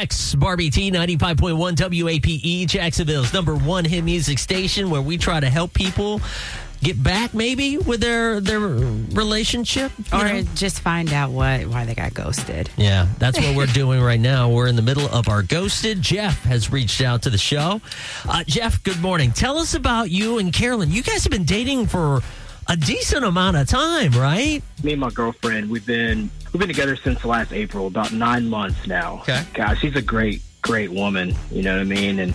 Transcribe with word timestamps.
Dex 0.00 0.34
Barbie 0.34 0.70
T 0.70 0.90
95.1 0.90 1.76
WAPE, 1.76 2.66
Jacksonville's 2.66 3.34
number 3.34 3.54
one 3.54 3.84
hit 3.84 4.02
music 4.02 4.38
station 4.38 4.88
where 4.88 5.02
we 5.02 5.18
try 5.18 5.38
to 5.40 5.50
help 5.50 5.74
people 5.74 6.22
get 6.82 7.02
back 7.02 7.34
maybe 7.34 7.76
with 7.76 8.00
their 8.00 8.40
their 8.40 8.60
relationship 8.60 9.92
Or 10.10 10.24
know? 10.24 10.42
just 10.54 10.80
find 10.80 11.12
out 11.12 11.32
what 11.32 11.66
why 11.66 11.84
they 11.84 11.94
got 11.94 12.14
ghosted. 12.14 12.70
yeah 12.78 13.08
that's 13.18 13.38
what 13.38 13.54
we're 13.54 13.66
doing 13.66 14.00
right 14.00 14.18
now. 14.20 14.48
We're 14.48 14.68
in 14.68 14.76
the 14.76 14.80
middle 14.80 15.06
of 15.10 15.28
our 15.28 15.42
ghosted. 15.42 16.00
Jeff 16.00 16.42
has 16.44 16.72
reached 16.72 17.02
out 17.02 17.20
to 17.24 17.28
the 17.30 17.36
show. 17.36 17.82
Uh, 18.26 18.42
jeff 18.46 18.82
good 18.82 19.00
morning. 19.02 19.32
Tell 19.32 19.58
us 19.58 19.74
about 19.74 20.10
you 20.10 20.38
and 20.38 20.50
carolyn. 20.50 20.90
You 20.90 21.02
guys 21.02 21.24
have 21.24 21.30
been 21.30 21.44
dating 21.44 21.88
for 21.88 22.22
a 22.70 22.76
decent 22.76 23.24
amount 23.24 23.56
of 23.56 23.66
time 23.66 24.12
right 24.12 24.62
me 24.84 24.92
and 24.92 25.00
my 25.00 25.10
girlfriend, 25.10 25.70
we've 25.70 25.86
been 25.86 26.30
we've 26.52 26.60
been 26.60 26.68
together 26.68 26.96
since 26.96 27.24
last 27.24 27.52
April, 27.52 27.86
about 27.86 28.12
nine 28.12 28.48
months 28.48 28.86
now. 28.86 29.18
Okay. 29.20 29.44
God, 29.54 29.74
she's 29.74 29.96
a 29.96 30.02
great, 30.02 30.42
great 30.62 30.90
woman. 30.90 31.34
You 31.50 31.62
know 31.62 31.74
what 31.74 31.80
I 31.80 31.84
mean? 31.84 32.18
And 32.18 32.34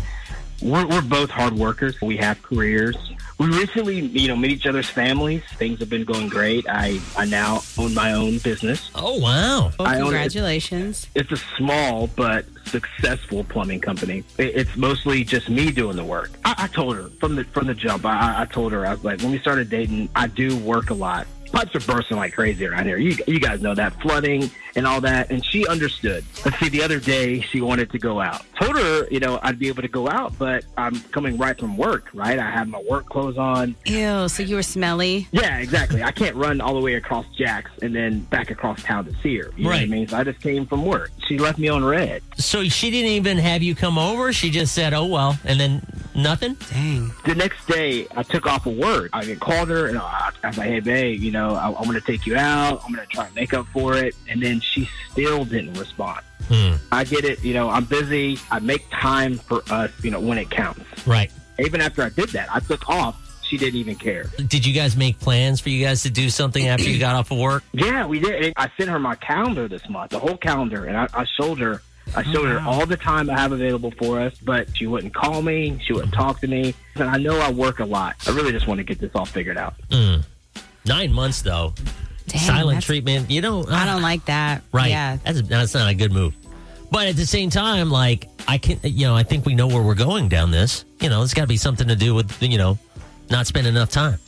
we're 0.61 0.85
we're 0.87 1.01
both 1.01 1.29
hard 1.29 1.53
workers. 1.53 1.99
We 2.01 2.17
have 2.17 2.41
careers. 2.41 2.95
We 3.37 3.47
recently, 3.47 3.99
you 3.99 4.29
know, 4.29 4.35
met 4.37 4.49
each 4.51 4.65
other's 4.65 4.89
families. 4.89 5.43
Things 5.57 5.79
have 5.79 5.89
been 5.89 6.05
going 6.05 6.29
great. 6.29 6.65
I 6.69 7.01
I 7.17 7.25
now 7.25 7.63
own 7.77 7.93
my 7.93 8.13
own 8.13 8.37
business. 8.39 8.89
oh 8.95 9.19
wow 9.19 9.71
Well, 9.77 9.87
I 9.87 9.95
own 9.95 9.99
it. 9.99 10.03
congratulations. 10.03 11.07
It's 11.15 11.31
a 11.31 11.37
small 11.57 12.07
but 12.07 12.45
successful 12.65 13.43
plumbing 13.43 13.81
company. 13.81 14.23
It- 14.37 14.55
It's 14.55 14.75
mostly 14.77 15.23
just 15.25 15.49
me 15.49 15.69
doing 15.71 15.97
the 15.97 16.03
work. 16.05 16.31
I, 16.45 16.55
I 16.59 16.67
told 16.67 16.95
her 16.95 17.09
from 17.19 17.35
the 17.35 17.43
from 17.45 17.67
the 17.67 17.73
jump. 17.73 18.05
I, 18.05 18.43
I 18.43 18.45
told 18.45 18.71
her 18.71 18.85
I 18.85 18.91
was 18.93 19.03
like, 19.03 19.19
when 19.21 19.31
we 19.31 19.39
started 19.39 19.69
dating, 19.69 20.07
I 20.15 20.27
do 20.27 20.55
work 20.57 20.89
a 20.89 20.93
lot. 20.93 21.27
Pipes 21.55 21.73
are 21.73 21.79
bursting 21.93 22.17
like 22.17 22.33
crazy 22.33 22.65
around 22.67 22.85
here. 22.85 22.97
You 22.97 23.15
you 23.27 23.39
guys 23.39 23.61
know 23.61 23.73
that 23.75 23.93
flooding 24.01 24.51
and 24.75 24.85
all 24.85 24.99
that, 24.99 25.31
and 25.31 25.43
she 25.45 25.65
understood. 25.67 26.25
Let's 26.43 26.59
see, 26.59 26.67
the 26.67 26.83
other 26.83 26.99
day 26.99 27.39
she 27.39 27.61
wanted 27.61 27.89
to 27.91 27.97
go 27.97 28.19
out. 28.19 28.41
Told 28.59 28.77
her, 28.77 29.07
you 29.09 29.21
know, 29.21 29.39
I'd 29.41 29.57
be 29.57 29.69
able 29.69 29.81
to 29.83 29.87
go 29.87 30.09
out, 30.09 30.37
but 30.37 30.65
I'm 30.77 30.99
coming 31.11 31.37
right 31.37 31.57
from 31.57 31.77
work. 31.77 32.09
Right, 32.13 32.37
I 32.37 32.51
have 32.51 32.67
my 32.67 32.81
work 32.89 33.05
clothes 33.05 33.37
on. 33.37 33.73
Ew, 33.85 34.27
so 34.27 34.43
you 34.43 34.55
were 34.57 34.63
smelly. 34.63 35.29
Yeah, 35.31 35.59
exactly. 35.59 36.03
I 36.03 36.11
can't 36.11 36.35
run 36.35 36.59
all 36.59 36.73
the 36.73 36.81
way 36.81 36.95
across 36.95 37.25
Jax 37.37 37.71
and 37.81 37.95
then 37.95 38.19
back 38.19 38.51
across 38.51 38.83
town 38.83 39.05
to 39.05 39.13
see 39.23 39.37
her. 39.37 39.51
You 39.55 39.63
know 39.63 39.69
what 39.69 39.75
I 39.77 39.79
Right. 39.79 39.89
mean? 39.89 40.07
So 40.09 40.17
I 40.17 40.25
just 40.25 40.41
came 40.41 40.65
from 40.65 40.85
work. 40.85 41.11
She 41.25 41.37
left 41.37 41.57
me 41.57 41.69
on 41.69 41.85
red. 41.85 42.21
so 42.37 42.65
she 42.65 42.91
didn't 42.91 43.11
even 43.11 43.37
have 43.37 43.63
you 43.63 43.75
come 43.75 43.97
over 43.97 44.31
she 44.33 44.49
just 44.51 44.75
said 44.75 44.93
oh 44.93 45.05
well 45.05 45.39
and 45.45 45.57
then 45.59 45.81
nothing 46.15 46.55
Dang. 46.71 47.11
The 47.25 47.35
next 47.35 47.67
day, 47.67 48.07
I 48.15 48.23
took 48.23 48.45
off 48.45 48.65
of 48.65 48.75
work. 48.77 49.09
I 49.13 49.35
called 49.35 49.69
her 49.69 49.87
and 49.87 49.97
I 49.97 50.31
I 50.43 50.47
was 50.47 50.57
like, 50.57 50.69
"Hey, 50.69 50.79
babe, 50.79 51.21
you 51.21 51.31
know, 51.31 51.55
I, 51.55 51.67
I'm 51.67 51.83
going 51.85 51.99
to 51.99 52.05
take 52.05 52.25
you 52.25 52.35
out. 52.37 52.81
I'm 52.85 52.93
going 52.93 53.05
to 53.05 53.11
try 53.13 53.25
and 53.25 53.35
make 53.35 53.53
up 53.53 53.67
for 53.67 53.95
it." 53.95 54.15
And 54.29 54.41
then 54.41 54.59
she 54.59 54.87
still 55.11 55.45
didn't 55.45 55.73
respond. 55.73 56.21
Hmm. 56.47 56.73
I 56.91 57.03
get 57.03 57.25
it. 57.25 57.43
You 57.43 57.53
know, 57.53 57.69
I'm 57.69 57.85
busy. 57.85 58.37
I 58.51 58.59
make 58.59 58.85
time 58.91 59.35
for 59.37 59.63
us. 59.71 59.91
You 60.03 60.11
know, 60.11 60.19
when 60.19 60.37
it 60.37 60.49
counts. 60.49 60.81
right 61.07 61.31
Even 61.59 61.81
after 61.81 62.03
I 62.03 62.09
did 62.09 62.29
that, 62.29 62.53
I 62.53 62.59
took 62.59 62.87
off. 62.89 63.21
She 63.43 63.57
didn't 63.57 63.79
even 63.79 63.95
care. 63.95 64.25
Did 64.47 64.65
you 64.65 64.73
guys 64.73 64.97
make 64.97 65.19
plans 65.19 65.59
for 65.59 65.69
you 65.69 65.85
guys 65.85 66.01
to 66.03 66.09
do 66.09 66.31
something 66.31 66.67
after 66.67 66.89
you 66.89 66.97
got 66.99 67.15
off 67.15 67.29
of 67.31 67.37
work? 67.37 67.63
Yeah, 67.73 68.07
we 68.07 68.19
did. 68.19 68.53
I 68.57 68.71
sent 68.77 68.89
her 68.89 68.97
my 68.97 69.13
calendar 69.15 69.67
this 69.67 69.87
month, 69.87 70.11
the 70.11 70.19
whole 70.19 70.37
calendar, 70.37 70.85
and 70.85 70.97
I, 70.97 71.07
I 71.13 71.25
showed 71.25 71.59
her. 71.59 71.81
I 72.15 72.21
oh, 72.21 72.31
showed 72.31 72.47
her 72.47 72.59
all 72.59 72.85
the 72.85 72.97
time 72.97 73.29
I 73.29 73.37
have 73.37 73.51
available 73.51 73.91
for 73.91 74.19
us, 74.19 74.33
but 74.43 74.75
she 74.75 74.87
wouldn't 74.87 75.13
call 75.13 75.41
me. 75.41 75.79
She 75.83 75.93
wouldn't 75.93 76.13
talk 76.13 76.39
to 76.41 76.47
me. 76.47 76.73
And 76.95 77.09
I 77.09 77.17
know 77.17 77.39
I 77.39 77.51
work 77.51 77.79
a 77.79 77.85
lot. 77.85 78.15
I 78.27 78.31
really 78.31 78.51
just 78.51 78.67
want 78.67 78.77
to 78.79 78.83
get 78.83 78.99
this 78.99 79.11
all 79.15 79.25
figured 79.25 79.57
out. 79.57 79.75
Mm. 79.89 80.25
Nine 80.85 81.11
months 81.11 81.41
though. 81.41 81.73
Dang, 82.27 82.41
Silent 82.41 82.83
treatment. 82.83 83.29
You 83.29 83.41
don't. 83.41 83.69
Uh, 83.69 83.75
I 83.75 83.85
don't 83.85 84.01
like 84.01 84.25
that. 84.25 84.63
Right. 84.71 84.89
Yeah. 84.89 85.17
That's 85.23 85.41
that's 85.43 85.73
not 85.73 85.89
a 85.89 85.95
good 85.95 86.11
move. 86.11 86.35
But 86.91 87.07
at 87.07 87.15
the 87.15 87.25
same 87.25 87.49
time, 87.49 87.89
like 87.89 88.29
I 88.47 88.57
can, 88.57 88.79
you 88.83 89.05
know, 89.07 89.15
I 89.15 89.23
think 89.23 89.45
we 89.45 89.53
know 89.53 89.67
where 89.67 89.81
we're 89.81 89.95
going 89.95 90.29
down 90.29 90.51
this. 90.51 90.85
You 91.01 91.09
know, 91.09 91.23
it's 91.23 91.33
got 91.33 91.41
to 91.41 91.47
be 91.47 91.57
something 91.57 91.87
to 91.87 91.95
do 91.95 92.15
with 92.15 92.41
you 92.41 92.57
know, 92.57 92.77
not 93.29 93.47
spending 93.47 93.75
enough 93.75 93.89
time. 93.89 94.19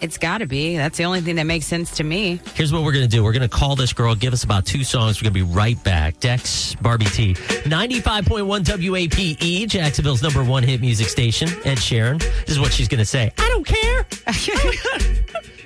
It's 0.00 0.18
got 0.18 0.38
to 0.38 0.46
be. 0.46 0.76
That's 0.76 0.98
the 0.98 1.04
only 1.04 1.20
thing 1.20 1.36
that 1.36 1.44
makes 1.44 1.66
sense 1.66 1.96
to 1.96 2.04
me. 2.04 2.40
Here's 2.54 2.72
what 2.72 2.82
we're 2.82 2.92
going 2.92 3.04
to 3.04 3.10
do. 3.10 3.24
We're 3.24 3.32
going 3.32 3.48
to 3.48 3.48
call 3.48 3.76
this 3.76 3.92
girl, 3.92 4.14
give 4.14 4.32
us 4.32 4.44
about 4.44 4.66
two 4.66 4.84
songs. 4.84 5.20
We're 5.20 5.30
going 5.30 5.44
to 5.44 5.46
be 5.46 5.54
right 5.54 5.82
back. 5.84 6.20
Dex, 6.20 6.74
Barbie 6.76 7.06
T, 7.06 7.34
95.1 7.34 8.64
WAPE, 8.64 9.68
Jacksonville's 9.68 10.22
number 10.22 10.44
one 10.44 10.62
hit 10.62 10.80
music 10.80 11.08
station. 11.08 11.48
Ed 11.64 11.78
Sheeran. 11.78 12.18
This 12.18 12.50
is 12.50 12.60
what 12.60 12.72
she's 12.72 12.88
going 12.88 13.00
to 13.00 13.04
say. 13.04 13.32
I 13.38 13.48
don't 13.48 13.66
care. 13.66 14.06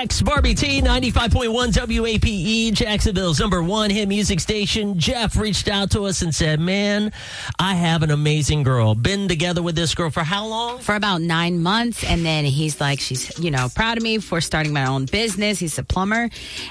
Dex, 0.00 0.22
Barbie 0.22 0.54
T, 0.54 0.80
95.1 0.80 1.74
WAPE, 1.74 2.72
Jacksonville's 2.72 3.38
number 3.38 3.62
one 3.62 3.90
hit 3.90 4.08
music 4.08 4.40
station. 4.40 4.98
Jeff 4.98 5.36
reached 5.36 5.68
out 5.68 5.90
to 5.90 6.04
us 6.04 6.22
and 6.22 6.34
said, 6.34 6.58
Man, 6.58 7.12
I 7.58 7.74
have 7.74 8.02
an 8.02 8.10
amazing 8.10 8.62
girl. 8.62 8.94
Been 8.94 9.28
together 9.28 9.62
with 9.62 9.76
this 9.76 9.94
girl 9.94 10.08
for 10.08 10.22
how 10.22 10.46
long? 10.46 10.78
For 10.78 10.94
about 10.94 11.20
nine 11.20 11.62
months. 11.62 12.02
And 12.02 12.24
then 12.24 12.46
he's 12.46 12.80
like, 12.80 12.98
she's, 12.98 13.38
you 13.38 13.50
know, 13.50 13.68
proud 13.74 13.98
of 13.98 14.02
me 14.02 14.16
for 14.16 14.40
starting 14.40 14.72
my 14.72 14.86
own 14.86 15.04
business. 15.04 15.58
He's 15.58 15.78
a 15.78 15.84
plumber. 15.84 16.30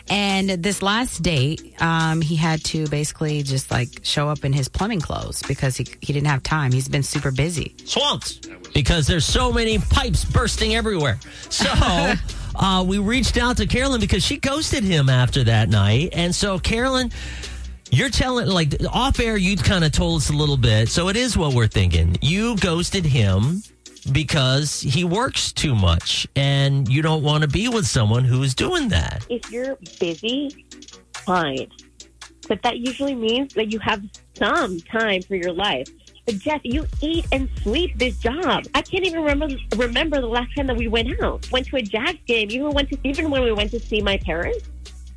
And 0.09 0.49
this 0.49 0.81
last 0.81 1.21
date, 1.21 1.61
um, 1.79 2.21
he 2.21 2.35
had 2.35 2.63
to 2.65 2.87
basically 2.87 3.43
just 3.43 3.69
like 3.69 3.89
show 4.01 4.27
up 4.27 4.43
in 4.43 4.53
his 4.53 4.69
plumbing 4.69 5.01
clothes 5.01 5.43
because 5.43 5.77
he, 5.77 5.85
he 6.01 6.13
didn't 6.13 6.29
have 6.29 6.41
time. 6.41 6.71
He's 6.71 6.89
been 6.89 7.03
super 7.03 7.29
busy. 7.29 7.75
swamps 7.85 8.39
because 8.73 9.05
there's 9.05 9.25
so 9.25 9.53
many 9.53 9.77
pipes 9.77 10.25
bursting 10.25 10.73
everywhere. 10.73 11.19
So 11.49 11.65
uh, 12.55 12.83
we 12.87 12.97
reached 12.97 13.37
out 13.37 13.57
to 13.57 13.67
Carolyn 13.67 14.01
because 14.01 14.23
she 14.23 14.37
ghosted 14.37 14.83
him 14.83 15.09
after 15.09 15.43
that 15.45 15.69
night. 15.69 16.09
And 16.13 16.33
so, 16.33 16.59
Carolyn, 16.59 17.11
you're 17.91 18.09
telling, 18.09 18.47
like, 18.47 18.75
off 18.91 19.19
air, 19.19 19.37
you 19.37 19.57
kind 19.57 19.83
of 19.83 19.91
told 19.91 20.17
us 20.21 20.29
a 20.29 20.33
little 20.33 20.57
bit. 20.57 20.89
So 20.89 21.09
it 21.09 21.15
is 21.15 21.37
what 21.37 21.53
we're 21.53 21.67
thinking. 21.67 22.17
You 22.21 22.55
ghosted 22.57 23.05
him 23.05 23.63
because 24.11 24.81
he 24.81 25.03
works 25.03 25.51
too 25.51 25.75
much 25.75 26.27
and 26.35 26.87
you 26.87 27.01
don't 27.01 27.23
want 27.23 27.43
to 27.43 27.47
be 27.47 27.67
with 27.67 27.85
someone 27.85 28.23
who 28.23 28.41
is 28.43 28.55
doing 28.55 28.89
that. 28.89 29.25
if 29.29 29.51
you're 29.51 29.77
busy, 29.99 30.65
fine. 31.13 31.67
But 32.47 32.63
that 32.63 32.79
usually 32.79 33.13
means 33.13 33.53
that 33.53 33.71
you 33.71 33.79
have 33.79 34.03
some 34.35 34.79
time 34.79 35.21
for 35.21 35.35
your 35.35 35.53
life. 35.53 35.87
Jeff, 36.31 36.61
you 36.63 36.85
eat 37.01 37.25
and 37.31 37.49
sleep 37.61 37.97
this 37.97 38.17
job. 38.17 38.65
I 38.75 38.81
can't 38.81 39.05
even 39.05 39.23
remember 39.23 39.55
remember 39.75 40.21
the 40.21 40.27
last 40.27 40.55
time 40.55 40.67
that 40.67 40.77
we 40.77 40.87
went 40.87 41.21
out. 41.21 41.49
Went 41.51 41.67
to 41.67 41.77
a 41.77 41.81
Jags 41.81 42.19
game. 42.25 42.51
Even 42.51 42.71
went 42.71 42.89
to 42.89 42.97
even 43.03 43.29
when 43.29 43.43
we 43.43 43.51
went 43.51 43.71
to 43.71 43.79
see 43.79 44.01
my 44.01 44.17
parents. 44.17 44.69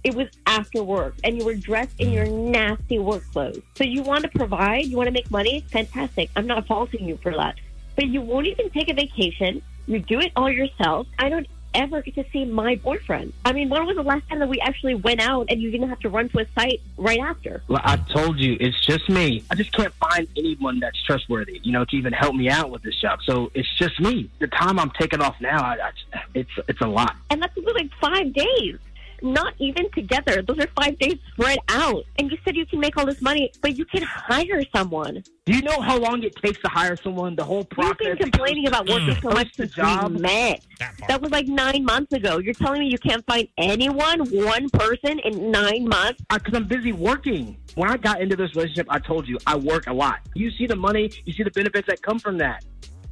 It 0.05 0.15
was 0.17 0.29
after 0.47 0.83
work, 0.83 1.15
and 1.23 1.39
you 1.39 1.45
were 1.45 1.55
dressed 1.55 1.95
in 2.01 2.11
your 2.11 2.27
nasty 2.27 2.99
work 2.99 3.23
clothes. 3.33 3.63
So 3.77 3.85
you 3.85 4.03
want 4.03 4.25
to 4.25 4.29
provide, 4.29 4.87
you 4.87 4.97
want 4.97 5.07
to 5.07 5.13
make 5.13 5.31
money. 5.31 5.65
Fantastic. 5.71 6.29
I'm 6.35 6.47
not 6.47 6.67
faulting 6.67 7.07
you 7.07 7.19
for 7.23 7.33
that. 7.33 7.55
But 7.95 8.09
you 8.09 8.21
won't 8.21 8.49
even 8.49 8.71
take 8.71 8.89
a 8.89 8.95
vacation. 8.95 9.63
You 9.87 10.01
do 10.01 10.19
it 10.19 10.33
all 10.35 10.51
yourself. 10.51 11.07
I 11.19 11.29
don't 11.29 11.47
ever 11.75 12.03
get 12.03 12.15
to 12.15 12.25
see 12.33 12.45
my 12.45 12.77
boyfriend. 12.77 13.33
I 13.45 13.53
mean, 13.53 13.69
when 13.69 13.87
was 13.87 13.97
the 13.97 14.03
last 14.03 14.29
time 14.29 14.39
that 14.39 14.49
we 14.49 14.61
actually 14.61 14.95
went 14.95 15.21
out 15.21 15.47
and 15.49 15.61
you 15.61 15.71
didn't 15.71 15.89
have 15.89 16.01
to 16.01 16.09
run 16.09 16.29
to 16.31 16.41
a 16.41 16.47
site 16.55 16.81
right 16.97 17.19
after? 17.19 17.63
Well, 17.69 17.81
I 17.83 17.97
told 17.97 18.39
you, 18.39 18.57
it's 18.61 18.79
just 18.85 19.09
me. 19.09 19.45
I 19.51 19.55
just 19.55 19.73
can't 19.73 19.93
find 19.95 20.29
anyone 20.37 20.81
that's 20.81 21.03
trustworthy, 21.05 21.61
you 21.63 21.73
know, 21.73 21.85
to 21.85 21.97
even 21.97 22.13
help 22.13 22.35
me 22.35 22.49
out 22.49 22.71
with 22.71 22.83
this 22.83 23.01
job. 23.01 23.21
So 23.25 23.51
it's 23.55 23.69
just 23.79 24.01
me. 24.01 24.31
The 24.39 24.49
time 24.49 24.79
I'm 24.79 24.91
taking 24.99 25.21
off 25.21 25.41
now, 25.41 25.63
I, 25.63 25.79
I, 26.13 26.21
it's 26.35 26.51
it's 26.69 26.81
a 26.81 26.87
lot. 26.87 27.17
And 27.31 27.43
that's 27.43 27.57
like 27.57 27.91
five 28.01 28.33
days. 28.33 28.79
Not 29.23 29.55
even 29.59 29.91
together. 29.93 30.43
Those 30.43 30.59
are 30.59 30.69
five 30.77 30.99
days 30.99 31.19
spread 31.33 31.59
out. 31.69 32.05
And 32.19 32.31
you 32.31 32.37
said 32.45 32.57
you 32.57 32.67
can 32.67 32.81
make 32.81 32.97
all 32.97 33.07
this 33.07 33.21
money, 33.23 33.53
but 33.61 33.77
you 33.77 33.85
can 33.85 34.03
hire 34.03 34.63
someone. 34.75 35.23
Do 35.45 35.55
you 35.55 35.63
know 35.63 35.81
how 35.81 35.99
long 35.99 36.23
it 36.23 36.37
takes 36.37 36.61
to 36.63 36.69
hire 36.69 36.97
someone? 36.97 37.35
The 37.35 37.45
whole 37.45 37.65
process. 37.65 37.97
You've 38.01 38.19
been 38.19 38.31
complaining 38.31 38.67
about 38.69 38.89
working 38.89 39.15
so 39.21 39.31
much 39.31 39.55
since 39.55 39.73
job. 39.73 40.13
we 40.13 40.21
met. 40.21 40.65
That 41.09 41.21
was 41.21 41.31
like 41.31 41.47
nine 41.47 41.85
months 41.85 42.13
ago. 42.13 42.39
You're 42.39 42.55
telling 42.55 42.81
me 42.81 42.89
you 42.89 42.99
can't 42.99 43.25
find 43.27 43.49
anyone, 43.59 44.21
one 44.31 44.69
person, 44.71 45.19
in 45.21 45.51
nine 45.51 45.89
months? 45.89 46.23
Uh, 46.31 46.39
because 46.39 46.55
I'm 46.55 46.67
busy 46.67 46.93
working. 46.93 47.57
When 47.75 47.91
I 47.91 47.97
got 47.97 48.21
into 48.21 48.37
this 48.37 48.55
relationship, 48.55 48.87
I 48.89 48.99
told 48.99 49.27
you 49.27 49.39
I 49.47 49.57
work 49.57 49.87
a 49.87 49.93
lot. 49.93 50.21
You 50.35 50.51
see 50.51 50.67
the 50.67 50.77
money, 50.77 51.11
you 51.25 51.33
see 51.33 51.43
the 51.43 51.51
benefits 51.51 51.89
that 51.89 52.03
come 52.03 52.19
from 52.19 52.39
that. 52.39 52.65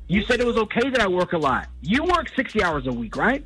You 0.06 0.24
said 0.24 0.40
it 0.40 0.46
was 0.46 0.56
okay 0.56 0.90
that 0.90 1.00
I 1.00 1.06
work 1.06 1.34
a 1.34 1.38
lot. 1.38 1.68
You 1.82 2.02
work 2.02 2.28
60 2.34 2.62
hours 2.62 2.86
a 2.88 2.92
week, 2.92 3.16
right? 3.16 3.44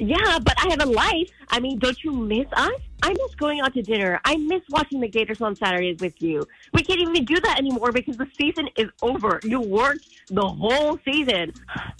Yeah, 0.00 0.38
but 0.38 0.54
I 0.56 0.70
have 0.70 0.80
a 0.80 0.86
life. 0.86 1.30
I 1.50 1.60
mean, 1.60 1.78
don't 1.78 2.02
you 2.02 2.12
miss 2.12 2.46
us? 2.52 2.80
I 3.02 3.10
miss 3.10 3.34
going 3.36 3.60
out 3.60 3.74
to 3.74 3.82
dinner. 3.82 4.18
I 4.24 4.36
miss 4.36 4.62
watching 4.70 5.00
the 5.00 5.08
Gators 5.08 5.42
on 5.42 5.54
Saturdays 5.54 6.00
with 6.00 6.22
you. 6.22 6.46
We 6.72 6.82
can't 6.82 7.00
even 7.00 7.22
do 7.26 7.38
that 7.38 7.58
anymore 7.58 7.92
because 7.92 8.16
the 8.16 8.26
season 8.38 8.68
is 8.76 8.88
over. 9.02 9.40
You 9.44 9.60
worked 9.60 10.06
the 10.28 10.46
whole 10.46 10.98
season. 11.04 11.52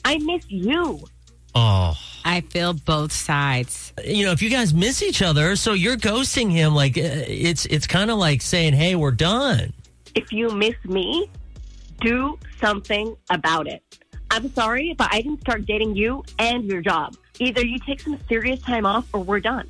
I 0.02 0.16
miss 0.16 0.44
you. 0.48 1.00
Oh, 1.54 1.94
I 2.24 2.40
feel 2.40 2.72
both 2.72 3.12
sides. 3.12 3.92
you 4.02 4.24
know, 4.24 4.32
if 4.32 4.40
you 4.40 4.48
guys 4.48 4.72
miss 4.72 5.02
each 5.02 5.20
other, 5.20 5.54
so 5.56 5.74
you're 5.74 5.96
ghosting 5.96 6.50
him, 6.50 6.74
like 6.74 6.96
uh, 6.96 7.02
it's 7.02 7.66
it's 7.66 7.86
kind 7.86 8.10
of 8.10 8.18
like 8.18 8.40
saying, 8.40 8.72
"Hey, 8.72 8.94
we're 8.94 9.10
done." 9.10 9.72
If 10.14 10.32
you 10.32 10.48
miss 10.50 10.76
me, 10.84 11.28
do 12.00 12.38
something 12.60 13.16
about 13.28 13.66
it. 13.66 13.82
I'm 14.30 14.52
sorry, 14.54 14.94
but 14.96 15.08
I 15.12 15.20
didn't 15.22 15.40
start 15.40 15.66
dating 15.66 15.96
you 15.96 16.24
and 16.38 16.64
your 16.64 16.80
job. 16.80 17.16
Either 17.40 17.64
you 17.64 17.78
take 17.80 18.00
some 18.00 18.18
serious 18.28 18.60
time 18.62 18.86
off 18.86 19.06
or 19.12 19.20
we're 19.20 19.40
done. 19.40 19.68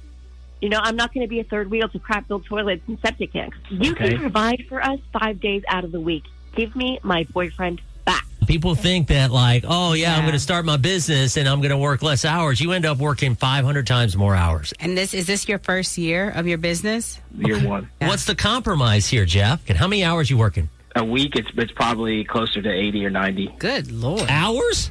You 0.60 0.68
know, 0.68 0.80
I'm 0.82 0.96
not 0.96 1.14
going 1.14 1.24
to 1.24 1.28
be 1.28 1.40
a 1.40 1.44
third 1.44 1.70
wheel 1.70 1.88
to 1.88 1.98
crap 1.98 2.28
filled 2.28 2.44
toilets 2.44 2.82
and 2.86 2.98
septic 3.00 3.32
tanks. 3.32 3.56
You 3.70 3.92
Okay. 3.92 4.10
can 4.10 4.18
provide 4.18 4.66
for 4.68 4.82
us 4.84 4.98
five 5.12 5.40
days 5.40 5.62
out 5.68 5.84
of 5.84 5.92
the 5.92 6.00
week. 6.00 6.24
Give 6.54 6.74
me 6.76 6.98
my 7.02 7.24
boyfriend 7.32 7.80
back. 8.04 8.26
People 8.46 8.74
think 8.74 9.06
that, 9.08 9.30
like, 9.30 9.64
oh 9.66 9.92
yeah, 9.92 10.14
I'm 10.16 10.22
going 10.22 10.32
to 10.32 10.38
start 10.40 10.64
my 10.64 10.76
business 10.76 11.36
and 11.36 11.48
I'm 11.48 11.60
going 11.60 11.70
to 11.70 11.78
work 11.78 12.02
less 12.02 12.24
hours. 12.24 12.60
You 12.60 12.72
end 12.72 12.84
up 12.84 12.98
working 12.98 13.36
500 13.36 13.86
times 13.86 14.16
more 14.16 14.34
hours. 14.34 14.74
And 14.80 14.98
this 14.98 15.14
is 15.14 15.26
this 15.26 15.48
your 15.48 15.58
first 15.60 15.96
year 15.96 16.28
of 16.30 16.46
your 16.48 16.58
business? 16.58 17.20
Year 17.38 17.60
one. 17.60 17.88
Yeah. 18.00 18.08
What's 18.08 18.24
the 18.24 18.34
compromise 18.34 19.06
here, 19.06 19.24
Jeff? 19.24 19.62
And 19.68 19.78
how 19.78 19.86
many 19.86 20.02
hours 20.04 20.28
you 20.28 20.36
working? 20.36 20.68
A 20.96 21.04
week, 21.04 21.36
it's 21.36 21.48
it's 21.56 21.70
probably 21.72 22.24
closer 22.24 22.60
to 22.60 22.68
eighty 22.70 23.06
or 23.06 23.10
ninety. 23.10 23.54
Good 23.60 23.92
lord. 23.92 24.26
Hours? 24.28 24.90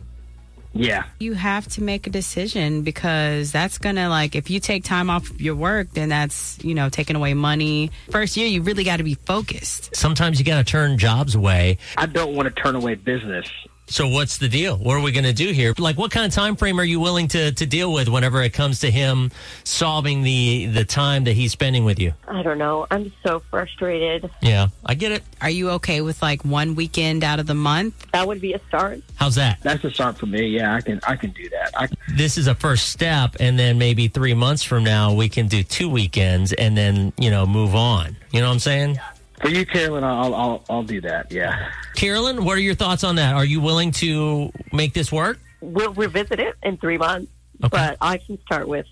Yeah. 0.80 1.04
You 1.20 1.34
have 1.34 1.68
to 1.70 1.84
make 1.84 2.08
a 2.08 2.10
decision 2.10 2.84
because 2.84 3.52
that's 3.52 3.78
gonna 3.78 4.10
like 4.10 4.36
if 4.36 4.50
you 4.50 4.60
take 4.60 4.84
time 4.84 5.10
off 5.10 5.30
of 5.30 5.42
your 5.42 5.56
work, 5.56 5.92
then 5.92 6.10
that's 6.10 6.58
you 6.64 6.74
know 6.74 6.90
taking 6.90 7.16
away 7.16 7.34
money. 7.34 7.92
First 8.10 8.38
year, 8.38 8.48
you 8.48 8.62
really 8.62 8.84
got 8.84 8.98
to 8.98 9.04
be 9.04 9.16
focused. 9.16 9.96
Sometimes 9.96 10.40
you 10.40 10.46
got 10.46 10.58
to 10.58 10.64
turn 10.64 10.98
jobs 10.98 11.36
away. 11.36 11.78
I 11.98 12.06
don't 12.06 12.36
want 12.36 12.54
to 12.54 12.62
turn 12.62 12.76
away 12.76 12.96
business. 12.96 13.50
So 13.90 14.08
what's 14.08 14.38
the 14.38 14.48
deal? 14.48 14.78
What 14.78 14.96
are 14.96 15.02
we 15.02 15.12
going 15.12 15.26
to 15.26 15.34
do 15.34 15.52
here? 15.52 15.74
Like, 15.78 15.98
what 15.98 16.12
kind 16.12 16.26
of 16.26 16.32
time 16.32 16.56
frame 16.56 16.80
are 16.80 16.84
you 16.84 17.00
willing 17.00 17.28
to, 17.30 17.52
to 17.52 17.66
deal 17.66 17.92
with 17.92 18.08
whenever 18.08 18.42
it 18.44 18.54
comes 18.54 18.82
to 18.82 18.92
him 18.92 19.32
solving 19.64 20.22
the 20.22 20.68
the 20.68 20.86
time 20.86 21.24
that 21.24 21.34
he's 21.34 21.52
spending 21.52 21.86
with 21.86 22.00
you? 22.00 22.14
I 22.28 22.44
don't 22.44 22.60
know. 22.60 22.86
I'm 22.92 23.12
so 23.24 23.40
frustrated. 23.40 24.30
Yeah, 24.42 24.68
I 24.86 24.94
get 24.94 25.12
it. 25.12 25.24
Are 25.42 25.50
you 25.50 25.72
okay 25.72 26.02
with 26.02 26.22
like 26.22 26.46
one 26.46 26.76
weekend 26.76 27.24
out 27.24 27.40
of 27.40 27.48
the 27.48 27.56
month? 27.56 28.12
That 28.12 28.28
would 28.28 28.42
be 28.42 28.54
a 28.54 28.60
start. 28.68 29.02
How's 29.16 29.36
that? 29.36 29.60
That's 29.64 29.84
a 29.84 29.92
start 29.92 30.18
for 30.18 30.28
me. 30.28 30.48
Yeah, 30.48 30.76
I 30.76 30.82
can 30.82 31.00
I 31.08 31.16
can 31.16 31.32
do 31.32 31.50
that. 31.50 31.72
I, 31.76 31.88
this 32.16 32.38
is 32.38 32.48
a 32.48 32.56
first 32.56 32.90
step 32.90 33.36
and 33.40 33.58
then 33.58 33.78
maybe 33.78 34.08
three 34.08 34.34
months 34.34 34.64
from 34.64 34.84
now 34.84 35.14
we 35.14 35.30
can 35.30 35.48
do 35.48 35.64
two 35.64 35.90
weekends 35.90 36.54
and 36.54 36.78
then 36.78 37.14
you 37.18 37.30
know 37.30 37.46
move 37.46 37.76
on 37.76 38.16
you 38.32 38.40
know 38.40 38.48
what 38.48 38.54
i'm 38.54 38.60
saying 38.60 39.00
for 39.42 39.50
you, 39.50 39.66
Carolyn, 39.66 40.04
I'll 40.04 40.34
I'll 40.36 40.66
I'll 40.70 40.84
do 40.84 41.02
that. 41.02 41.32
Yeah. 41.32 41.70
carolyn 41.96 42.46
what 42.46 42.58
are 42.58 42.62
your 42.62 42.76
thoughts 42.76 43.04
on 43.04 43.16
that 43.16 43.36
are 43.36 43.44
you 43.46 43.60
willing 43.62 43.92
to 43.92 44.52
make 44.72 44.94
this 44.94 45.12
work 45.12 45.40
We'll 45.62 45.94
revisit 45.94 46.40
it 46.40 46.56
in 46.64 46.78
three 46.78 46.98
months, 46.98 47.30
Okay. 47.62 47.70
but 47.70 47.98
I 48.00 48.18
can 48.18 48.40
start 48.46 48.68
with 48.68 48.86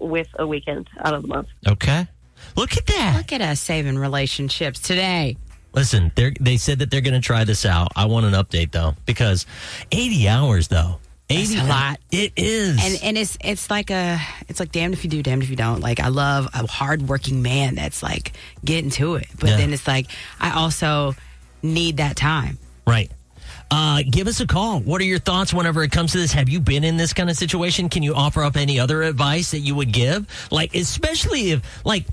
with 0.00 0.26
a 0.38 0.46
weekend 0.46 0.88
out 1.04 1.14
of 1.14 1.22
the 1.22 1.28
month. 1.28 1.48
okay 1.68 2.08
look 2.56 2.76
at 2.76 2.86
that 2.86 3.14
Look 3.16 3.32
at 3.32 3.40
us 3.40 3.60
saving 3.60 3.96
relationships 3.98 4.80
today. 4.80 5.36
listen 5.72 6.10
they're, 6.16 6.32
they 6.40 6.56
said 6.56 6.80
that 6.80 6.90
they're 6.90 7.00
going 7.00 7.14
to 7.14 7.20
try 7.20 7.44
this 7.44 7.64
out 7.64 7.88
i 7.96 8.04
want 8.04 8.26
an 8.26 8.32
update 8.32 8.72
though 8.72 8.94
because 9.06 9.46
80 9.92 10.28
hours 10.28 10.68
though 10.68 10.98
80 11.30 11.54
That's 11.54 11.66
a 11.66 11.68
lot. 11.68 11.98
it 12.12 12.32
is 12.36 12.84
And 12.84 13.02
and 13.02 13.18
it's 13.18 13.38
it's 13.42 13.70
like 13.70 13.90
a 13.90 14.20
it's 14.48 14.60
like 14.60 14.72
damned 14.72 14.94
if 14.94 15.04
you 15.04 15.10
do, 15.10 15.22
damned 15.22 15.42
if 15.42 15.50
you 15.50 15.56
don't. 15.56 15.80
Like 15.80 15.98
I 16.00 16.08
love 16.08 16.48
a 16.54 16.66
hardworking 16.66 17.40
man 17.42 17.74
that's 17.76 18.02
like 18.02 18.32
getting 18.64 18.90
to 18.90 19.14
it, 19.14 19.26
but 19.38 19.50
Yeah. 19.50 19.56
then 19.56 19.72
it's 19.72 19.86
like 19.86 20.06
I 20.40 20.52
also 20.52 21.14
need 21.62 21.96
that 21.96 22.16
time. 22.16 22.58
Right. 22.86 23.10
Uh, 23.70 24.02
give 24.08 24.26
us 24.28 24.40
a 24.40 24.46
call. 24.46 24.80
What 24.80 25.00
are 25.00 25.04
your 25.04 25.18
thoughts 25.18 25.52
whenever 25.54 25.82
it 25.82 25.90
comes 25.90 26.12
to 26.12 26.18
this? 26.18 26.32
Have 26.34 26.48
you 26.50 26.60
been 26.60 26.84
in 26.84 26.96
this 26.98 27.12
kind 27.14 27.30
of 27.30 27.36
situation? 27.36 27.88
Can 27.88 28.02
you 28.02 28.14
offer 28.14 28.42
up 28.44 28.56
any 28.56 28.78
other 28.78 29.02
advice 29.02 29.50
that 29.52 29.60
you 29.60 29.74
would 29.74 29.90
give? 29.90 30.26
Like, 30.52 30.74
especially 30.76 31.52
if, 31.52 31.84
like, 31.84 32.04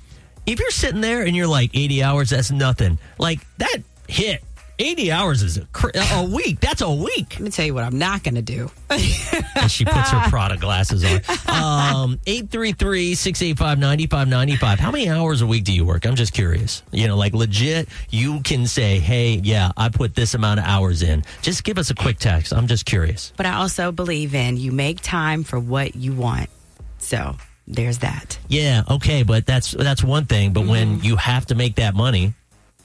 if 0.48 0.60
you're 0.60 0.72
sitting 0.72 1.02
there 1.02 1.24
and 1.24 1.36
you're 1.36 1.48
like 1.48 1.72
80 1.74 2.02
hours, 2.02 2.30
that's 2.32 2.50
nothing. 2.50 2.98
Like, 3.20 3.42
that 3.58 3.80
hit 4.08 4.42
80 4.82 5.12
hours 5.12 5.44
is 5.44 5.58
a, 5.58 5.66
cr- 5.68 5.92
a 5.96 6.24
week. 6.24 6.60
That's 6.60 6.82
a 6.82 6.92
week. 6.92 7.34
Let 7.34 7.42
me 7.42 7.50
tell 7.52 7.66
you 7.66 7.74
what 7.74 7.84
I'm 7.84 8.00
not 8.00 8.24
going 8.24 8.36
to 8.36 8.42
do. 8.42 8.70
And 8.90 9.70
she 9.70 9.86
puts 9.86 10.10
her 10.10 10.28
Prada 10.30 10.58
glasses 10.58 11.04
on. 11.04 11.22
Um, 11.48 12.20
833 12.26 13.14
685 13.14 13.78
9595. 13.78 14.80
How 14.80 14.92
many 14.92 15.08
hours 15.10 15.42
a 15.42 15.46
week 15.48 15.66
do 15.66 15.72
you 15.74 15.86
work? 15.86 16.06
I'm 16.06 16.16
just 16.16 16.34
curious. 16.34 16.82
You 16.92 17.08
know, 17.08 17.16
like 17.16 17.34
legit, 17.34 17.90
you 18.10 18.42
can 18.42 18.66
say, 18.66 18.98
hey, 19.00 19.40
yeah, 19.44 19.72
I 19.78 19.90
put 19.90 20.16
this 20.16 20.34
amount 20.34 20.60
of 20.62 20.66
hours 20.66 21.04
in. 21.04 21.24
Just 21.42 21.64
give 21.64 21.78
us 21.78 21.92
a 21.92 21.96
quick 21.96 22.18
text. 22.18 22.52
I'm 22.54 22.68
just 22.68 22.86
curious. 22.86 23.34
But 23.38 23.46
I 23.46 23.54
also 23.56 23.92
believe 23.92 24.34
in 24.34 24.58
you 24.58 24.72
make 24.72 25.02
time 25.02 25.44
for 25.44 25.60
what 25.60 25.96
you 25.96 26.14
want. 26.14 26.50
So 26.98 27.36
there's 27.68 28.00
that. 28.00 28.40
Yeah, 28.48 28.84
okay, 28.90 29.24
but 29.24 29.46
that's 29.46 29.72
that's 29.72 30.04
one 30.04 30.26
thing. 30.26 30.54
But 30.54 30.66
when 30.66 31.02
you 31.02 31.18
have 31.18 31.46
to 31.48 31.56
make 31.56 31.76
that 31.76 31.94
money, 31.94 32.34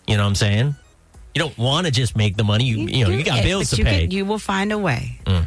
you 0.07 0.17
know 0.17 0.23
what 0.25 0.29
I'm 0.29 0.35
saying? 0.35 0.75
You 1.37 1.41
don't 1.41 1.59
want 1.59 1.85
to 1.85 1.93
just 1.93 2.17
make 2.17 2.39
the 2.39 2.45
money. 2.45 2.65
You 2.65 2.79
you 2.89 3.05
know, 3.05 3.11
you 3.11 3.23
got 3.23 3.41
it, 3.41 3.45
bills 3.45 3.69
to 3.69 3.77
you 3.77 3.85
pay. 3.85 4.01
can- 4.07 4.11
you 4.11 4.25
will 4.25 4.39
find 4.39 4.73
a 4.73 4.79
way. 4.79 5.19
Mm. 5.27 5.47